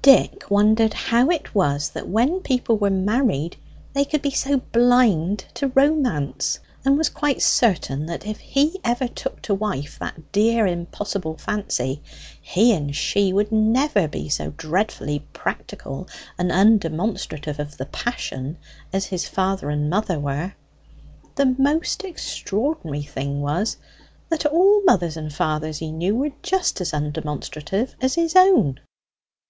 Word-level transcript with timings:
Dick 0.00 0.50
wondered 0.50 0.94
how 0.94 1.28
it 1.28 1.54
was 1.54 1.90
that 1.90 2.08
when 2.08 2.40
people 2.40 2.78
were 2.78 2.88
married 2.88 3.58
they 3.92 4.06
could 4.06 4.22
be 4.22 4.30
so 4.30 4.56
blind 4.72 5.44
to 5.52 5.66
romance; 5.68 6.58
and 6.82 6.96
was 6.96 7.10
quite 7.10 7.42
certain 7.42 8.06
that 8.06 8.24
if 8.26 8.38
he 8.38 8.80
ever 8.84 9.06
took 9.06 9.42
to 9.42 9.54
wife 9.54 9.98
that 9.98 10.32
dear 10.32 10.66
impossible 10.66 11.36
Fancy, 11.36 12.00
he 12.40 12.72
and 12.72 12.96
she 12.96 13.34
would 13.34 13.52
never 13.52 14.08
be 14.08 14.30
so 14.30 14.50
dreadfully 14.56 15.18
practical 15.34 16.08
and 16.38 16.50
undemonstrative 16.50 17.58
of 17.58 17.76
the 17.76 17.84
Passion 17.84 18.56
as 18.94 19.04
his 19.04 19.28
father 19.28 19.68
and 19.68 19.90
mother 19.90 20.18
were. 20.18 20.54
The 21.34 21.54
most 21.58 22.02
extraordinary 22.02 23.02
thing 23.02 23.42
was, 23.42 23.76
that 24.30 24.46
all 24.46 24.80
the 24.86 24.86
fathers 24.92 25.18
and 25.18 25.38
mothers 25.38 25.78
he 25.80 25.92
knew 25.92 26.16
were 26.16 26.32
just 26.42 26.80
as 26.80 26.92
undemonstrative 26.94 27.94
as 28.00 28.14
his 28.14 28.34
own. 28.34 28.80